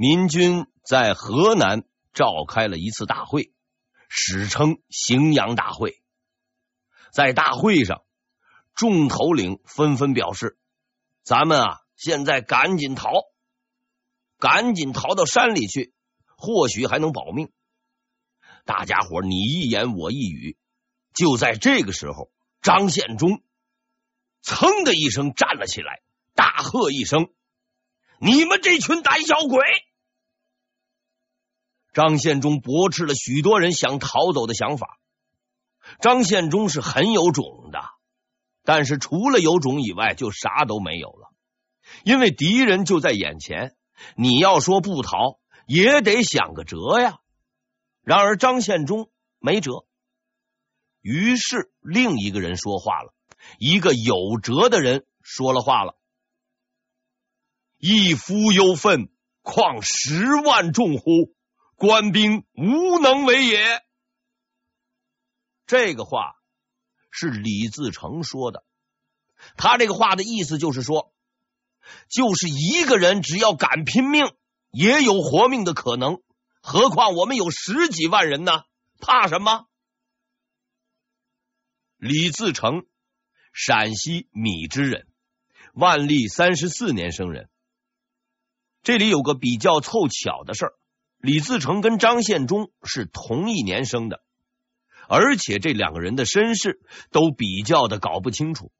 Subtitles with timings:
[0.00, 1.82] 民军在河南
[2.14, 3.52] 召开了一次大会，
[4.08, 6.00] 史称荥阳大会。
[7.10, 8.04] 在大会上，
[8.76, 10.56] 众头领纷纷表示
[11.24, 13.10] ：“咱们啊，现在赶紧逃，
[14.38, 15.92] 赶紧逃到山里去，
[16.36, 17.50] 或许还能保命。”
[18.64, 20.56] 大家伙你一言我一语。
[21.12, 22.30] 就在这个时候，
[22.62, 23.42] 张献忠
[24.42, 26.02] 噌的一声站了起来，
[26.34, 27.32] 大喝一声
[28.22, 29.58] ：“你们这群胆小鬼！”
[31.98, 35.00] 张献忠驳斥了许多人想逃走的想法。
[36.00, 37.80] 张献忠是很有种的，
[38.62, 41.32] 但是除了有种以外，就啥都没有了。
[42.04, 43.74] 因为敌人就在眼前，
[44.14, 47.18] 你要说不逃，也得想个辙呀。
[48.02, 49.10] 然而张献忠
[49.40, 49.84] 没辙，
[51.00, 53.12] 于是另一个人说话了，
[53.58, 55.96] 一个有辙的人说了话了
[57.76, 59.10] ：“一夫忧愤，
[59.42, 61.34] 况十万众乎？
[61.78, 63.82] 官兵无能为也。”
[65.64, 66.34] 这个话
[67.10, 68.64] 是李自成说的，
[69.56, 71.14] 他这个话的意思就是说，
[72.10, 74.34] 就是一个人只要敢拼命，
[74.70, 76.22] 也有活命的可能。
[76.60, 78.64] 何况我们有十几万人呢，
[78.98, 79.66] 怕什么？
[81.96, 82.86] 李自成，
[83.52, 85.06] 陕西米脂人，
[85.72, 87.48] 万历三十四年生人。
[88.82, 90.74] 这里有个比较凑巧的事儿，
[91.18, 94.22] 李自成跟张献忠是同一年生的，
[95.08, 96.80] 而且这两个人的身世
[97.10, 98.72] 都比较的搞不清楚。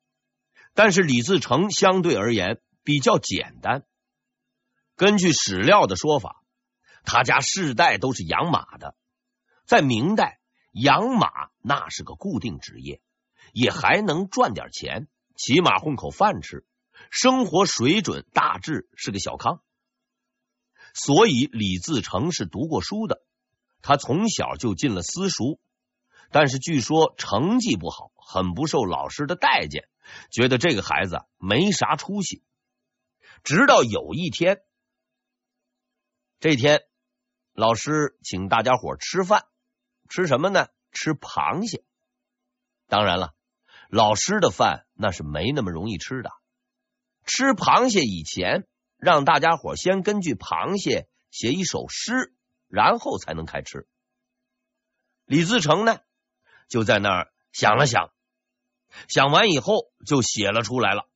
[0.74, 3.84] 但是李自成相对而言比较简单，
[4.96, 6.42] 根据史料的说法。
[7.04, 8.94] 他家世代都是养马的，
[9.64, 10.40] 在明代
[10.72, 11.30] 养马
[11.62, 13.00] 那是个固定职业，
[13.54, 16.66] 也还能赚点钱，起码混口饭吃，
[17.10, 19.62] 生活水准大致是个小康。
[20.98, 23.22] 所以李自成是读过书的，
[23.82, 25.60] 他从小就进了私塾，
[26.32, 29.88] 但是据说成绩不好，很不受老师的待见，
[30.32, 32.42] 觉得这个孩子没啥出息。
[33.44, 34.60] 直到有一天，
[36.40, 36.82] 这天。
[37.54, 39.44] 老师请大家伙吃饭，
[40.08, 40.68] 吃什么呢？
[40.92, 41.84] 吃螃蟹。
[42.86, 43.34] 当然了，
[43.90, 46.30] 老师的饭那是没那么容易吃的。
[47.24, 52.34] 吃螃蟹以前，让大家伙先根据螃蟹写一首诗，
[52.68, 53.88] 然后才能开吃。
[55.24, 56.00] 李自成呢，
[56.68, 58.12] 就在那儿想了想，
[59.08, 61.08] 想完以后就写了出来了。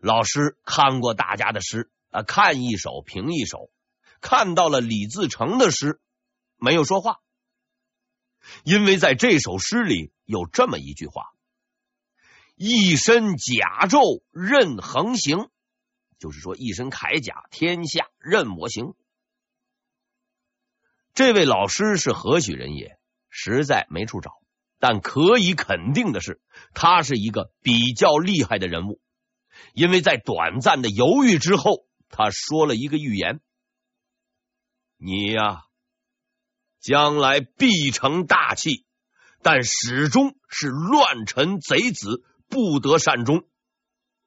[0.00, 3.70] 老师看过大家的诗啊，看一首评一首。
[4.22, 5.98] 看到了李自成的诗，
[6.56, 7.20] 没有说话，
[8.64, 11.32] 因为在这首诗里有这么一句话
[12.54, 15.48] ：“一身甲胄任横行”，
[16.20, 18.94] 就是说一身铠甲，天下任我行。
[21.14, 22.96] 这位老师是何许人也？
[23.32, 24.42] 实在没处找，
[24.80, 26.40] 但可以肯定的是，
[26.74, 29.00] 他是一个比较厉害的人物，
[29.72, 33.40] 因为在短暂的犹豫之后，他说了一个预言。
[34.96, 35.62] 你呀、
[36.80, 38.84] 将来必成大器，
[39.42, 43.48] 但始终是乱臣贼子，不得善终。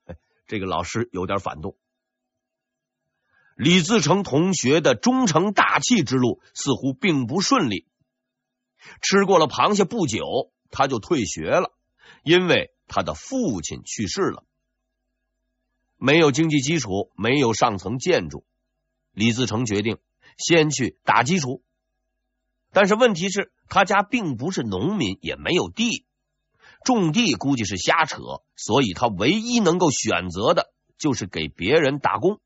[0.48, 1.78] 这个老师有点反动。
[3.56, 7.88] 李自成同学的终成大器之路似乎并不顺利。
[9.02, 11.72] 吃过了螃蟹不久，他就退学了，
[12.24, 14.44] 因为他的父亲去世了。
[15.98, 18.46] 没有经济基础，没有上层建筑，
[19.14, 19.98] 李自成决定。
[20.36, 21.62] 先去打基础，
[22.72, 26.08] 但是问题是他家并不是农民，也没有地，
[26.84, 28.18] 种地估计是瞎扯，
[28.56, 32.40] 所以他唯一能够选择的就是给别人打工。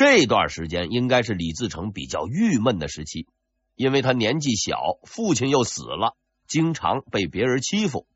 [0.00, 3.28] 这段时间应该是李自成比较郁闷的时期，
[3.74, 6.16] 因为他年纪小，父亲又死了，
[6.46, 8.06] 经常被别人欺负，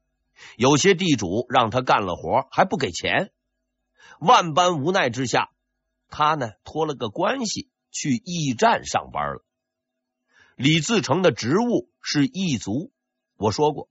[0.57, 3.33] 有些地主让他干了活还不给钱，
[4.19, 5.51] 万般无奈之下，
[6.09, 7.69] 他呢托了个关系。
[7.91, 9.45] 去驿站上班了。
[10.57, 12.91] 李自成的职务是驿卒。
[13.37, 13.91] 我说过，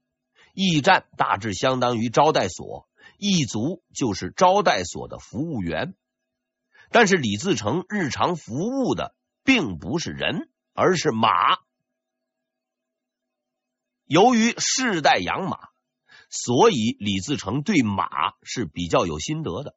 [0.55, 2.89] 驿站大致相当于招待所，
[3.19, 5.93] 驿卒就是招待所的服务员。
[6.93, 11.57] 但是李自成日常服务的并不是人，而是马。
[14.05, 15.57] 由于世代养马，
[16.29, 19.75] 所以李自成对马是比较有心得的。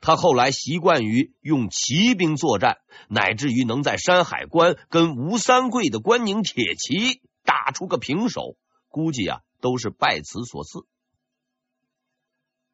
[0.00, 2.78] 他后来习惯于用骑兵作战，
[3.08, 8.56] 乃至于能在山海关跟吴三桂的关宁铁骑打出个平手，
[8.88, 10.86] 估计啊都是拜此所赐。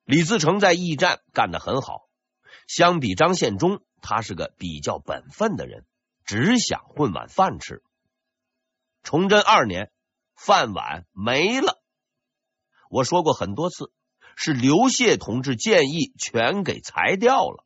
[0.05, 2.08] 李自成在驿站干得很好，
[2.69, 5.87] 相比张献忠，他是个比较本分的人，
[6.25, 7.83] 只想混碗饭吃。
[9.03, 9.91] 崇祯二年，
[10.37, 11.83] 饭碗没了。
[12.91, 13.91] 我说过很多次，
[14.37, 17.65] 是刘谢同志建议全给裁掉了。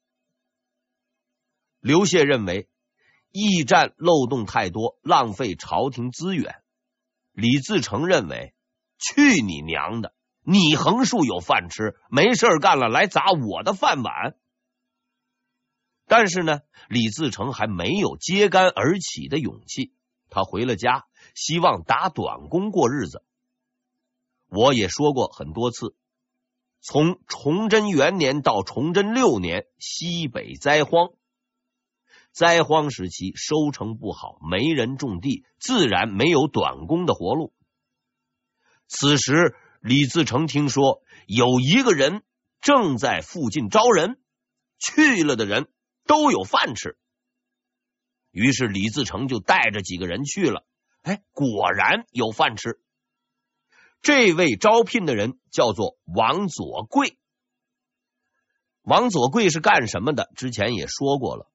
[1.81, 2.69] 刘谢认为
[3.32, 6.62] 驿站漏洞太多，浪费朝廷资源。
[7.32, 8.54] 李自成认为
[8.99, 10.14] 去你娘的，
[10.44, 14.37] 你横竖有饭吃，没事干了来砸我的饭碗。
[16.14, 16.61] 但是呢，
[16.91, 19.94] 李自成还没有揭竿而起的勇气。
[20.29, 23.25] 他回了家，希望打短工过日子。
[24.49, 25.97] 我也说过很多次，
[26.82, 31.12] 从崇祯元年到崇祯六年，西北灾荒，
[32.31, 37.55] 灾荒时期收成不好，没人种地，自然没有短工的活路。
[38.87, 42.23] 此时，李自成听说有一个人
[42.61, 44.20] 正在附近招人，
[44.79, 45.69] 去了的人
[46.06, 46.96] 都有饭吃，
[48.31, 50.66] 于是李自成就带着几个人去了。
[51.02, 52.81] 哎，果然有饭吃。
[54.02, 57.19] 这位招聘的人叫做王佐贵。
[58.82, 60.31] 王佐贵是干什么的？
[60.34, 61.50] 之前也说过了，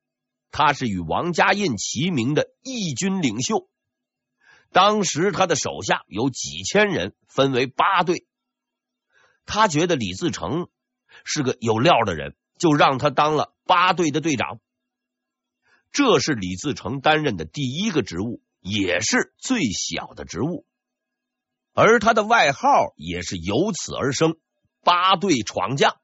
[0.50, 3.70] 他是与王家印齐名的义军领袖。
[4.72, 8.26] 当时他的手下有几千人，分为八队。
[9.46, 10.70] 他觉得李自成
[11.26, 14.60] 是个有料的人，就让他当了八队的队长。
[15.92, 20.66] 这是李自成担任的第一个职务，也是最小的职务。
[21.74, 24.38] 而他的外号也是由此而生——
[24.84, 25.96] 八队闯将。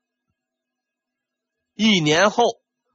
[1.74, 2.44] 一年后，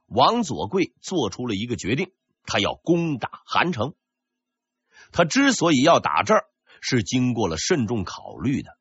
[0.07, 2.13] 王佐贵做出了一个决定，
[2.45, 3.95] 他要攻打韩城。
[5.11, 6.45] 他之所以要打这儿，
[6.81, 8.79] 是经过了慎重考虑的，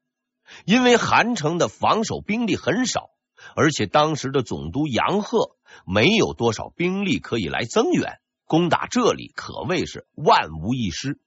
[0.66, 3.10] 因为韩城的防守兵力很少，
[3.56, 11.20] 而且当时的总督杨贺没有多少兵力可以来增援，攻打这里可谓是万无一失。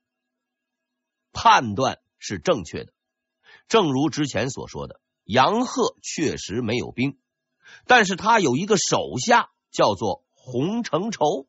[1.33, 1.99] 判断。
[2.23, 2.93] 是正确的，
[3.67, 7.19] 正如之前所说的，杨贺确实没有兵，
[7.87, 11.47] 但是他有一个手下叫做洪承畴。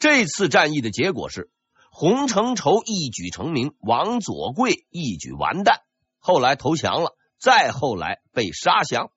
[0.00, 1.52] 这次战役的结果是，
[1.92, 5.82] 洪承畴一举成名，王佐贵一举完蛋，
[6.18, 9.12] 后来投降了，再后来被杀降。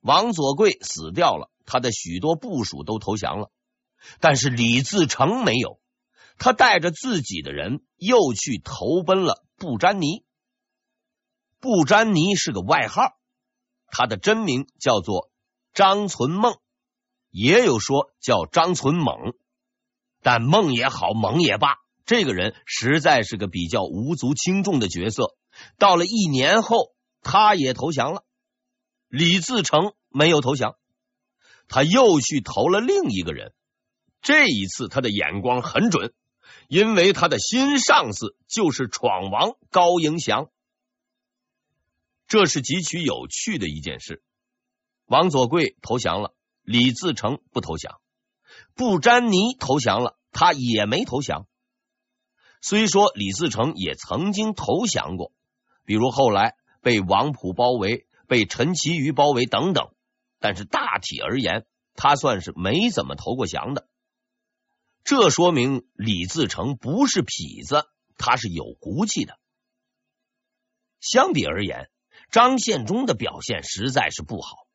[0.00, 3.50] 王佐贵死掉了，他的许多部属都投降了，
[4.20, 5.80] 但是李自成没有。
[6.38, 10.24] 他带着自己的人又去投奔了不沾泥。
[11.58, 13.14] 不沾泥是个外号，
[13.88, 15.32] 他的真名叫做
[15.74, 16.54] 张存梦，
[17.30, 19.34] 也有说叫张存猛，
[20.22, 21.74] 但梦也好，猛也罢，
[22.06, 25.36] 这个人实在是个比较无足轻重的角色。
[25.76, 28.22] 到了一年后，他也投降了。
[29.08, 30.76] 李自成没有投降，
[31.68, 33.52] 他又去投了另一个人。
[34.22, 36.14] 这一次，他的眼光很准。
[36.66, 40.50] 因为他的新上司就是闯王高迎祥，
[42.26, 44.22] 这是极其有趣的一件事。
[45.06, 48.00] 王佐贵投降了，李自成不投降；
[48.74, 51.46] 不沾泥投降了，他也没投降。
[52.60, 55.32] 虽说李自成也曾经投降过，
[55.86, 59.90] 比如后来被王普包围、被陈其瑜包围等等，
[60.38, 63.88] 但是大体而言，他算是没怎么投过降的。
[65.02, 69.38] 这说明李自成不是痞子，他是有骨气的。
[71.00, 71.90] 相比而言，
[72.30, 74.66] 张献忠的表现实在是不好。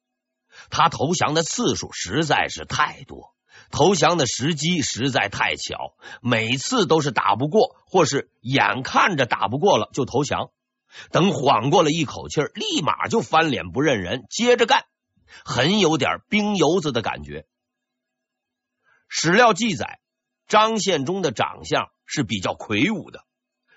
[0.69, 3.36] 他投降的次数实在是太多，
[3.69, 10.51] 投降的时机实在太巧，每次都是打不过，或是眼看着打不过了就投降，
[11.12, 14.85] 等缓过了一口气儿，立马就翻脸不认人，接着干，
[15.45, 17.45] 很有点兵油子的感觉。
[19.07, 20.00] 史料记载。
[20.45, 23.25] 张献忠的长相是比较魁梧的，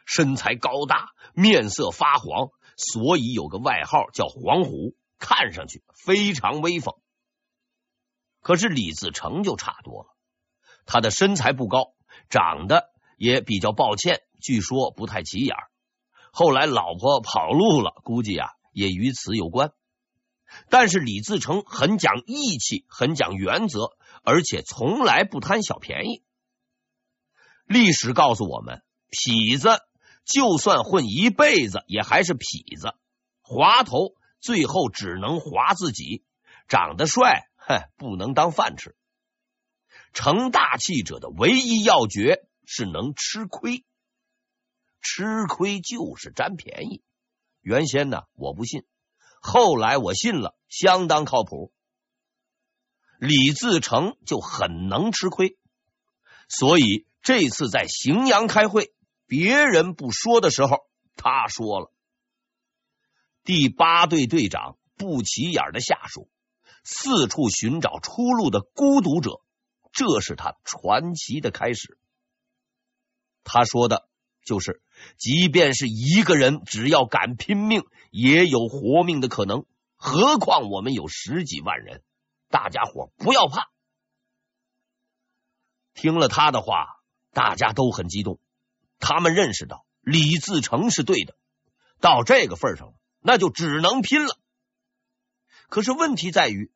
[0.05, 6.97] 身材高大，面色发黄，所以有个外号叫“黄虎”，看上去非常威风。
[8.43, 10.17] 可是李自成就差多了，
[10.87, 11.95] 他的身材不高，
[12.29, 15.57] 长得也比较抱歉，据说不太起眼。
[16.39, 19.73] 后来老婆跑路了，估计啊也与此有关。
[20.69, 26.23] 但是李自成很讲义气，很讲原则，而且从来不贪小便宜。
[27.65, 29.81] 历史告诉我们，痞子
[30.27, 32.93] 就算混一辈子，也还是痞子。
[33.41, 36.23] 滑头最后只能滑自己。
[36.69, 38.95] 长得帅，哼，不能当饭吃。
[40.13, 43.87] 成大器者的唯一要诀是能吃亏。
[45.09, 47.01] 吃亏就是占便宜。
[47.61, 48.85] 原先呢，我不信，
[49.41, 51.73] 后来我信了，相当靠谱。
[53.21, 55.57] 李自成就很能吃亏。
[56.49, 58.93] 所以这次在荥阳开会，
[59.27, 61.93] 别人不说的时候，他说了。
[63.45, 66.29] 第八队队长不起眼的下属，
[66.83, 69.41] 四处寻找出路的孤独者，
[69.93, 71.97] 这是他传奇的开始。
[73.45, 74.09] 他说的
[74.47, 74.81] 就是，
[75.19, 79.67] 即便是一个人，只要敢拼命，也有活命的可能。
[79.97, 82.03] 何况我们有十几万人，
[82.49, 83.71] 大家伙不要怕。
[85.95, 87.01] 听了他的话，
[87.33, 88.39] 大家都很激动。
[89.01, 91.37] 他们认识到李自成是对的，
[92.01, 92.95] 到这个份上了。
[93.21, 94.39] 那就只能拼了。
[95.69, 96.71] 可是问题在于，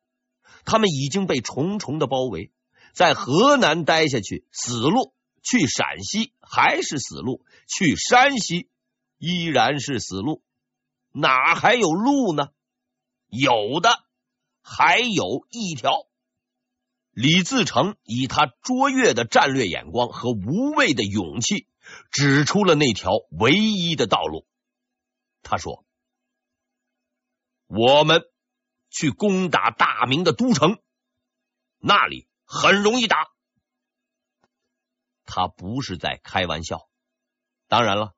[0.65, 2.51] 他们已经被重重的包围，
[2.93, 8.69] 在河南待下去死路，去陕西还是死路，去山西
[9.17, 10.43] 依然是死路，
[11.11, 12.49] 哪还有路呢？
[13.27, 14.03] 有的，
[14.61, 16.07] 还有一条。
[17.11, 21.67] 李自成以他卓越的战略眼光和无畏的勇气，
[22.11, 24.47] 指出了那条唯一的道路。
[25.43, 25.85] 他说。
[27.73, 28.23] 我们
[28.89, 30.81] 去攻打大明的都城，
[31.77, 33.30] 那里很容易打。
[35.33, 36.89] 他不是在开玩笑。
[37.69, 38.13] 当然了，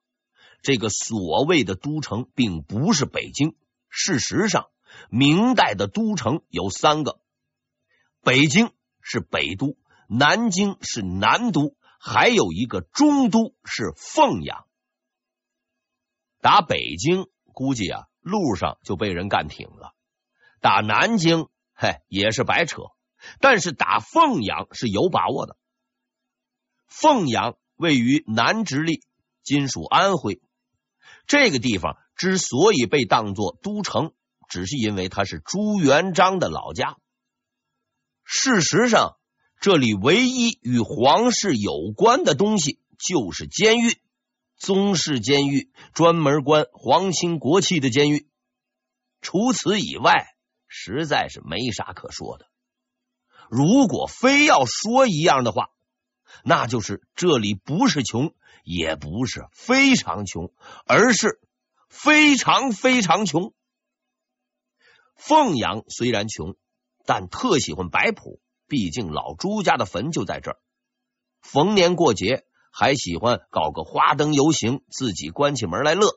[0.62, 3.56] 这个所谓的都城并不是北京。
[3.88, 4.66] 事实上，
[5.10, 7.20] 明代的都城有三个：
[8.20, 9.76] 北京是北都，
[10.08, 14.66] 南京是南都，还有一个中都是凤阳。
[16.40, 18.08] 打北京，估计啊。
[18.24, 19.92] 路上就被人干挺了，
[20.62, 22.84] 打南京，嘿，也是白扯。
[23.38, 25.58] 但是打凤阳是有把握的。
[27.00, 29.02] 凤阳位于南直隶，
[29.42, 30.40] 今属安徽。
[31.26, 34.12] 这个地方之所以被当作都城，
[34.48, 36.96] 只是因为它是朱元璋的老家。
[38.22, 39.16] 事实上，
[39.60, 43.98] 这里唯一与皇室有关的东西就是监狱。
[44.56, 48.28] 宗室监狱，专门关皇亲国戚的监狱。
[49.20, 50.28] 除此以外，
[50.68, 52.46] 实在是没啥可说的。
[53.50, 55.70] 如果非要说一样的话，
[56.42, 60.52] 那就是这里不是穷，也不是非常穷，
[60.86, 61.40] 而是
[61.88, 63.52] 非常非常穷。
[65.16, 66.56] 凤阳虽然穷，
[67.04, 70.58] 但特喜欢摆谱，毕竟老朱家的坟就在这儿。
[71.40, 72.44] 逢年过节。
[72.76, 76.08] 还喜欢搞个花灯游行，自己关起门来乐。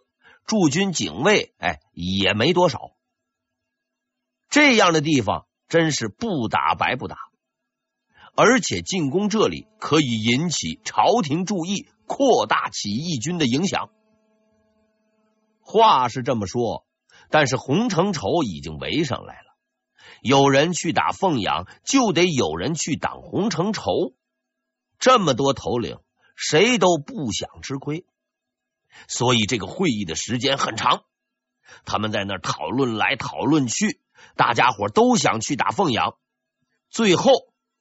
[0.47, 2.79] 驻军警卫，哎，也没多少。
[4.49, 7.15] 这样的地方真是不打白不打，
[8.37, 13.89] 而且进攻这里可以引起朝廷注意，扩大起义军的影响。
[15.59, 16.85] 话是这么说，
[17.29, 19.57] 但是洪承畴已经围上来了。
[20.21, 24.13] 有人去打凤阳，就得有人去挡洪承畴。
[24.99, 25.97] 这么多头领。
[26.39, 28.05] 谁都不想吃亏，
[29.07, 31.01] 所以这个会议的时间很长。
[31.83, 33.99] 他们在那儿讨论来讨论去，
[34.35, 36.15] 大家伙都想去打凤阳。
[36.91, 37.31] 最后，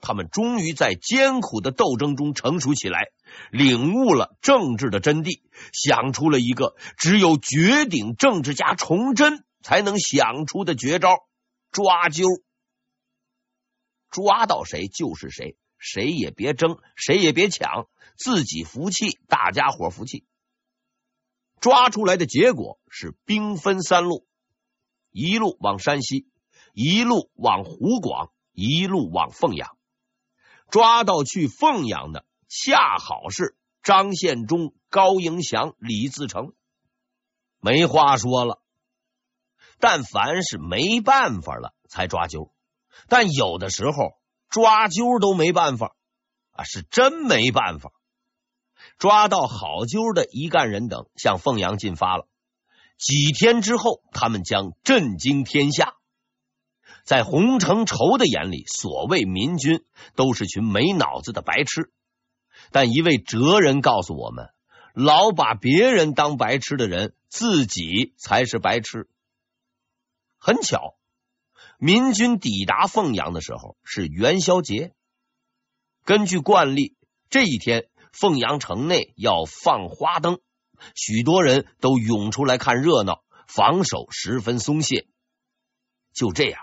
[0.06, 3.08] 他们终于在艰苦的斗争中成熟起来，
[3.50, 5.40] 领悟了政治的真谛，
[5.72, 11.26] 想出了一个只有绝顶政治家崇祯才能想出的绝招——
[11.72, 12.22] 抓阄。
[14.08, 15.56] 抓到谁就是谁。
[15.76, 20.24] 谁也别争，谁也别抢，自己服气，大家伙服气。
[21.60, 24.24] 抓出来的结果是兵分三路：
[25.10, 26.28] 一路往山西，
[26.72, 29.75] 一路往湖广，一路往凤阳。
[30.70, 36.52] 抓到去凤阳的，恰好是张献忠、高迎祥、李自成。
[37.60, 38.60] 没话说了。
[39.78, 42.50] 但凡是没办法了，才抓阄。
[43.08, 44.18] 但有的时候。
[44.48, 45.96] 抓阄都没办法
[46.52, 47.90] 啊，是真没办法。
[48.96, 52.28] 抓到好阄的一干人等向凤阳进发了。
[52.96, 55.96] 几天之后，他们将震惊天下。
[57.06, 59.84] 在洪承畴的眼里，所谓民军
[60.16, 61.90] 都是群没脑子的白痴。
[62.72, 64.50] 但一位哲人告诉我们：
[64.92, 69.08] 老把别人当白痴的人，自己才是白痴。
[70.36, 70.96] 很巧。
[71.78, 74.94] 民军抵达凤阳的时候是元宵节。
[76.04, 76.96] 根据惯例，
[77.28, 80.40] 这一天凤阳城内要放花灯，
[80.94, 85.06] 许多人都涌出来看热闹，防守十分松懈。
[86.14, 86.58] 就这样，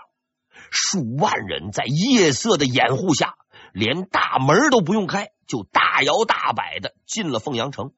[0.74, 3.36] 数万人在夜色的掩护下，
[3.72, 7.92] 连大门都不用开，就大摇大摆的进了凤阳城。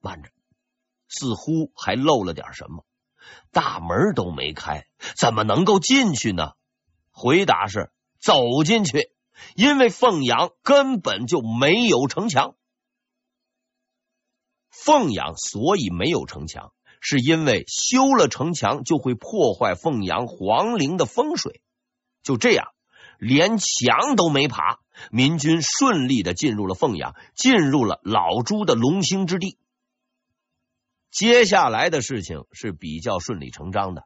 [0.00, 0.28] 慢着，
[1.08, 2.84] 似乎还漏了点什么。
[3.50, 6.52] 大门都没开，怎么能够进去呢？
[7.10, 7.90] 回答是
[8.20, 9.10] 走进去，
[9.54, 12.54] 因为凤阳根本就没有城墙。
[14.70, 21.62] 凤阳所以没有城墙，是因为修了城墙就会破坏凤阳皇陵的风水。
[22.28, 22.74] 就这样，
[23.18, 24.80] 连墙都没爬，
[25.10, 29.56] 民军顺利的进入了凤阳，进入了老朱的龙兴之地。
[31.10, 34.04] 接下来的事情是比较顺理成章的。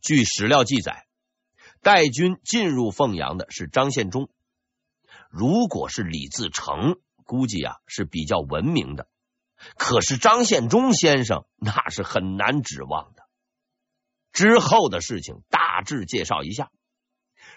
[0.00, 1.06] 据史料记载，
[1.80, 4.28] 带军进入凤阳的是张献忠。
[5.30, 9.06] 如果是李自成，估计啊是比较文明的。
[9.76, 13.22] 可是张献忠先生那是很难指望的。
[14.32, 16.72] 之后的事情大致介绍一下：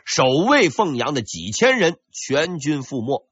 [0.05, 3.27] 守卫凤阳的几千人全军覆没，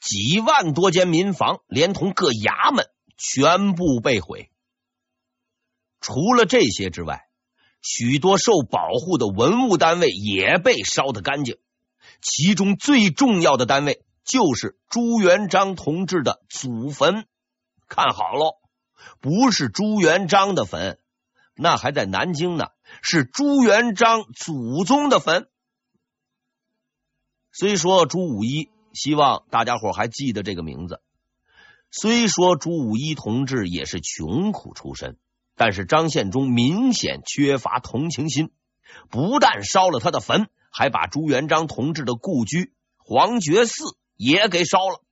[0.00, 4.50] 几万多间民房连同各衙门全部被毁。
[6.00, 7.28] 除了这些之外，
[7.82, 11.58] 许多受保护的文物单位也被烧得干净。
[12.22, 17.26] 其中最重要的单位就是朱元璋同志的祖坟。
[17.88, 18.52] 看好喽，
[19.20, 20.98] 不是朱元璋的坟，
[21.54, 22.68] 那还在南京呢，
[23.02, 25.48] 是朱元璋祖宗的坟。
[27.52, 31.02] 虽说朱五一，希望大家伙还记得这个名字。
[31.90, 35.18] 虽说朱五一同志也是穷苦出身，
[35.56, 38.52] 但是张献忠明显缺乏同情心，
[39.10, 43.82] 不但烧了他的坟，还把朱元璋同志的故居黄觉寺
[44.16, 45.02] 也给烧了。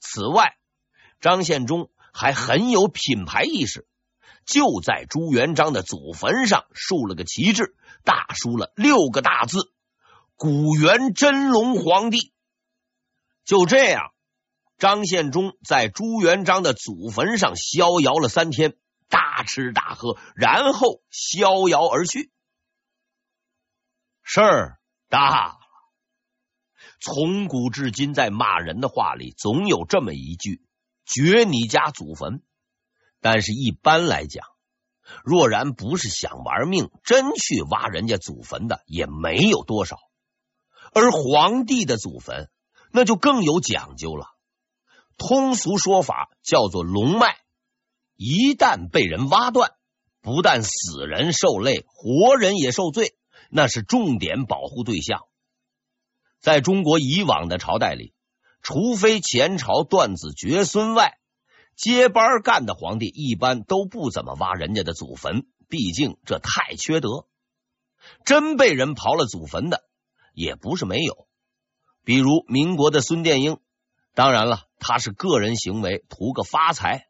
[0.00, 0.56] 此外，
[1.20, 3.86] 张献忠还很有品牌意识，
[4.44, 9.72] 就在朱元璋的祖坟上竖了个旗帜，大书了六个大字
[10.36, 12.32] ：“古元真龙皇帝。”
[13.44, 14.12] 就这样，
[14.78, 18.76] 张献忠在朱元璋的祖坟上逍遥了三天，
[19.08, 22.32] 大吃大喝，然后逍遥而去。
[24.22, 25.58] 事儿大了。
[27.00, 30.62] 从古至今，在骂人的话里，总有这么一句。
[31.04, 32.42] 掘你家祖坟，
[33.20, 34.46] 但是一般来讲，
[35.22, 39.98] 若然不是想玩命，真去挖人家祖坟的也没有多少。
[40.94, 42.48] 而皇帝的祖坟，
[42.92, 44.28] 那就更有讲究了。
[45.18, 47.36] 通俗说法叫做龙脉，
[48.16, 49.72] 一旦被人挖断，
[50.22, 53.14] 不但死人受累，活人也受罪，
[53.50, 55.20] 那是重点保护对象。
[56.40, 58.14] 在中国以往的朝代里。
[58.66, 61.18] 除非前朝断子绝孙外，
[61.76, 67.26] 接班干的皇帝一般都不怎么挖人家的祖坟，毕竟这太缺德。
[68.24, 69.84] 真被人刨了祖坟的
[70.34, 71.26] 也不是没有，
[72.04, 73.58] 比如民国的孙殿英。
[74.14, 77.08] 当然了，他是个人行为，图个发财。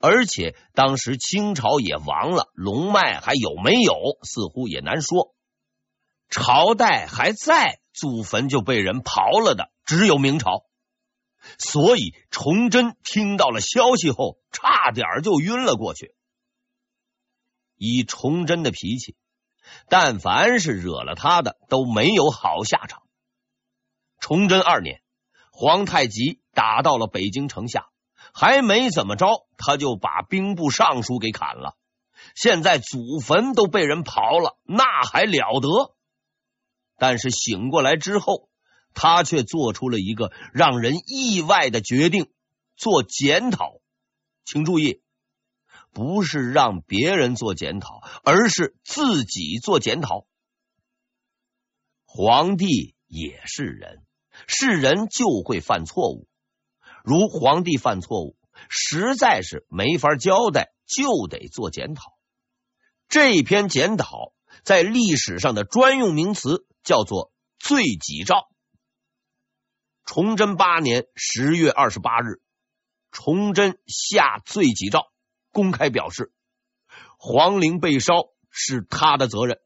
[0.00, 5.34] 而且当时清朝也亡了，龙脉还有没有，似乎也难说。
[6.30, 10.66] 朝代还在，祖坟就被人刨了的，只有明朝。
[11.58, 16.14] 所以，崇祯听到了消息后，差点就晕了过去。
[17.76, 19.16] 以崇祯的脾气，
[19.88, 23.02] 但凡是惹了他的，都没有好下场。
[24.20, 25.02] 崇祯二年，
[25.52, 27.86] 皇太极打到了北京城下，
[28.32, 31.76] 还没怎么着，他就把兵部尚书给砍了。
[32.34, 35.94] 现在祖坟都被人刨了，那还了得？
[36.96, 38.48] 但是醒过来之后。
[38.94, 42.32] 他却做出了一个让人意外的决定，
[42.76, 43.74] 做检讨。
[44.44, 45.02] 请注意，
[45.92, 50.26] 不是让别人做检讨，而是自己做检讨。
[52.04, 54.04] 皇帝也是人，
[54.46, 56.28] 是人就会犯错误。
[57.04, 58.36] 如皇帝犯错误，
[58.68, 62.18] 实在是没法交代，就得做检讨。
[63.08, 68.48] 这篇检讨在历史上的专用名词叫做罪己诏。
[70.04, 72.40] 崇祯八年十月二十八日，
[73.10, 75.10] 崇祯下罪己诏，
[75.52, 76.32] 公开表示，
[77.18, 79.60] 皇陵被烧是他的责任，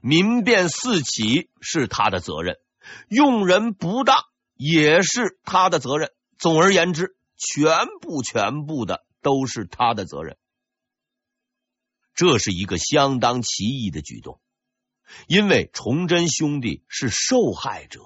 [0.00, 2.58] 民变四起是他的责任，
[3.08, 6.10] 用人不当也是他的责任。
[6.38, 10.36] 总而言之，全部全部的都是他的责任。
[12.14, 14.40] 这是一个相当奇异的举动，
[15.26, 18.00] 因为崇祯兄弟是受害者。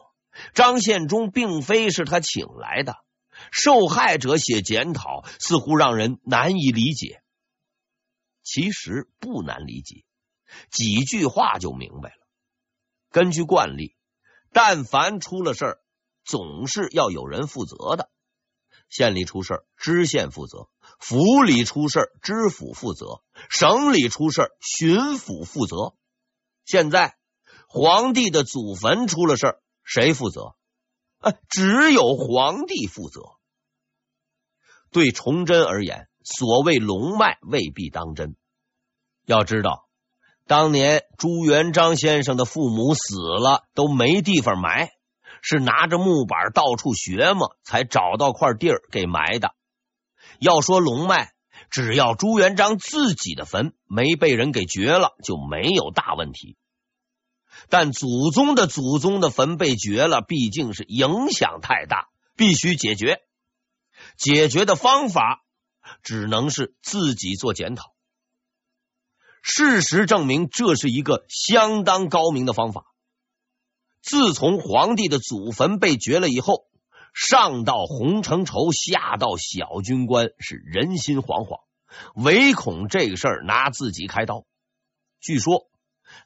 [0.53, 2.97] 张献忠并非是他请来的，
[3.53, 7.23] 受害者写检讨，似乎让人难以理解。
[8.43, 10.05] 其实不难理解，
[10.71, 12.27] 几句话就明白了。
[13.11, 13.97] 根据惯例，
[14.53, 15.79] 但凡出了事儿，
[16.25, 18.11] 总是要有人负责的。
[18.89, 25.97] 县里出事儿，知县负责；府里出事儿，知府负责；省里出事儿，巡抚负责。
[26.65, 27.17] 现在。
[27.67, 30.55] 皇帝的祖坟出了事儿，谁负责？
[31.25, 33.23] 啊，只有皇帝负责。
[34.93, 38.37] 对崇祯而言，所谓龙脉未必当真。
[39.25, 39.89] 要知道，
[40.47, 44.91] 当年朱元璋先生的父母死了，都没地方埋，
[45.41, 49.55] 是拿着木板到处掘嘛，才找到块地儿给埋的。
[50.39, 51.33] 要说龙脉，
[51.71, 56.59] 只要朱元璋自己的坟没被人给掘了，就没有大问题。
[57.69, 63.23] 但祖宗的祖宗的坟被掘了，毕竟是影响太大，必须解决。
[64.17, 65.45] 解决的方法
[66.03, 67.95] 只能是自己做检讨。
[69.43, 72.87] 事实证明，这是一个相当高明的方法。
[74.03, 76.67] 自从皇帝的祖坟被掘了以后，
[77.13, 81.61] 上到洪承畴，下到小军官，是人心惶惶，
[82.15, 84.45] 唯恐这个事儿拿自己开刀。
[85.21, 85.69] 据说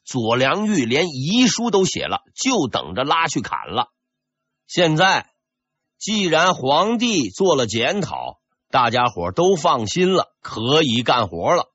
[0.05, 3.92] 左良玉连遗书都写了，就等着拉去砍了。
[4.66, 5.31] 现在
[5.98, 11.72] 既然皇帝做了检讨，大家伙都放心了，可以干活了。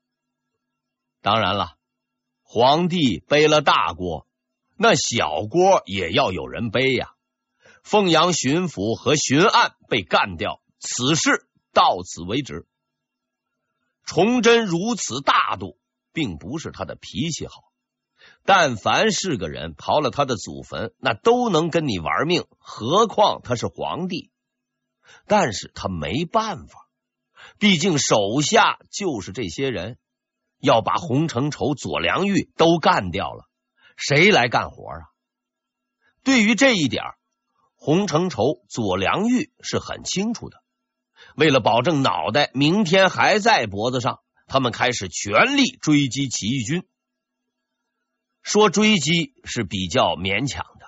[1.20, 1.74] 当然了，
[2.42, 4.26] 皇帝背了大锅。
[4.76, 7.12] 那小锅也要有人背呀！
[7.82, 12.66] 凤阳巡抚和巡按被干掉，此事到此为止。
[14.04, 15.78] 崇祯如此大度，
[16.12, 17.54] 并不是他的脾气好。
[18.46, 24.30] 但凡是个人刨了他的祖坟，那都能跟你玩命，何况他是皇帝？
[25.26, 26.88] 但是他没办法，
[27.58, 29.96] 毕竟手下就是这些人，
[30.58, 33.48] 要把洪承畴、左良玉都干掉了。
[33.96, 35.00] 谁来干活啊？
[36.22, 37.04] 对于这一点，
[37.76, 40.62] 洪承畴、左良玉是很清楚的。
[41.36, 46.86] 为了保证脑袋明天还在脖子上，他们开始全力追击起义军。
[48.44, 50.86] 说追击是比较勉强的，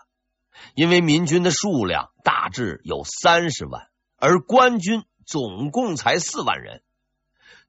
[0.75, 6.83] 因为民军的数量大致有三十万，而官军总共才四万人，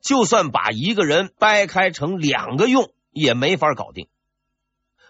[0.02, 4.10] 就算把一个人掰开成两个用，也没法搞定。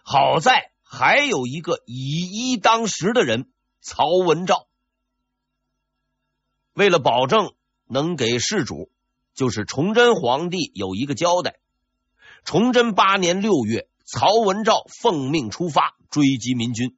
[0.03, 3.49] 好在还有一个以一当十的人，
[3.81, 4.67] 曹文照。
[6.73, 7.55] 为了保证
[7.87, 8.91] 能给事主，
[9.33, 11.55] 就是崇祯皇帝有一个交代，
[12.45, 16.97] 崇祯八年六月，曹文照奉命出发追击民军。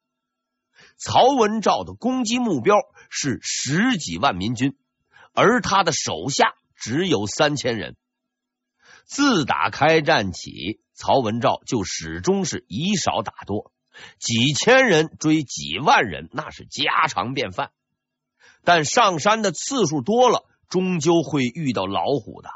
[0.95, 2.75] 曹文照的攻击目标
[3.09, 4.77] 是十几万民军，
[5.33, 7.97] 而他的手下只有三千人。
[9.05, 13.73] 自打开战起，曹文照就始终是以少打多，
[14.19, 17.71] 几千人追几万人，那是家常便饭。
[18.63, 22.51] 但上山的次数多了，终究会遇到老虎的。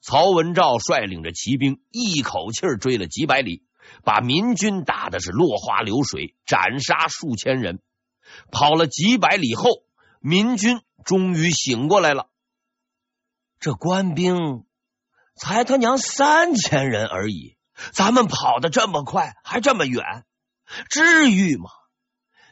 [0.00, 3.64] 曹文照率领着骑兵，一口气追了几百里，
[4.04, 7.80] 把民军打的是落花流水，斩杀数千人。
[8.50, 9.70] 跑了几百里后，
[10.20, 12.28] 民军终于醒过来了。
[13.58, 14.64] 这官兵。
[15.36, 17.56] 才他娘三千人而已，
[17.92, 20.04] 咱们跑的这么快，还这么远，
[20.90, 21.70] 至于吗？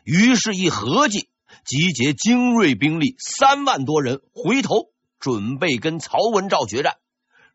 [0.05, 1.29] 于是，一合计，
[1.67, 6.97] 集结精锐兵力三万多人，回头准备跟曹文照决战。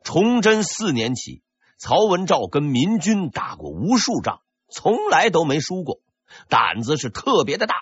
[0.03, 1.41] 崇祯四年起，
[1.77, 6.01] 曹文照跟民军打过无数仗，从来都没输过，
[6.49, 7.75] 胆子是特别的大。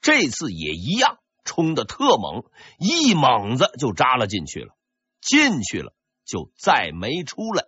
[0.00, 2.44] 这次也一样，冲的特猛，
[2.78, 4.74] 一猛子就扎了进去了，
[5.20, 5.92] 进去了。
[6.24, 7.64] 就再没出来。